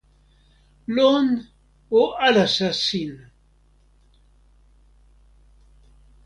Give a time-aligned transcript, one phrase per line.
[0.95, 1.27] lon,
[1.99, 3.11] o alasa sin.